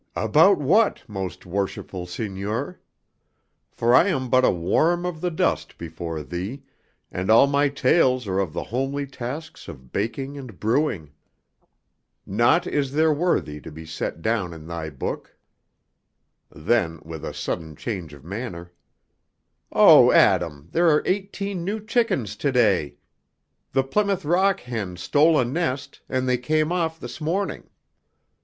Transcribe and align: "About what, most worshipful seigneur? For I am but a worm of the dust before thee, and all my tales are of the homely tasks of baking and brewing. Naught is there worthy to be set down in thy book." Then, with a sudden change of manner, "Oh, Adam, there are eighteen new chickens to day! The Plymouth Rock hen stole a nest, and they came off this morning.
"About 0.15 0.57
what, 0.57 1.07
most 1.07 1.45
worshipful 1.45 2.07
seigneur? 2.07 2.79
For 3.71 3.93
I 3.93 4.07
am 4.07 4.31
but 4.31 4.43
a 4.43 4.49
worm 4.49 5.05
of 5.05 5.21
the 5.21 5.29
dust 5.29 5.77
before 5.77 6.23
thee, 6.23 6.63
and 7.11 7.29
all 7.29 7.45
my 7.45 7.69
tales 7.69 8.27
are 8.27 8.39
of 8.39 8.51
the 8.51 8.63
homely 8.63 9.05
tasks 9.05 9.67
of 9.67 9.91
baking 9.91 10.39
and 10.39 10.59
brewing. 10.59 11.11
Naught 12.25 12.65
is 12.65 12.93
there 12.93 13.13
worthy 13.13 13.61
to 13.61 13.71
be 13.71 13.85
set 13.85 14.23
down 14.23 14.53
in 14.55 14.65
thy 14.65 14.89
book." 14.89 15.37
Then, 16.49 16.99
with 17.03 17.23
a 17.23 17.31
sudden 17.31 17.75
change 17.75 18.11
of 18.15 18.25
manner, 18.25 18.73
"Oh, 19.71 20.11
Adam, 20.11 20.69
there 20.71 20.89
are 20.89 21.03
eighteen 21.05 21.63
new 21.63 21.79
chickens 21.79 22.35
to 22.37 22.51
day! 22.51 22.95
The 23.73 23.83
Plymouth 23.83 24.25
Rock 24.25 24.61
hen 24.61 24.95
stole 24.97 25.39
a 25.39 25.45
nest, 25.45 26.01
and 26.09 26.27
they 26.27 26.39
came 26.39 26.71
off 26.71 26.99
this 26.99 27.21
morning. 27.21 27.69